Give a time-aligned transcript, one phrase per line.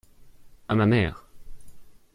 [0.67, 1.27] À ma mère.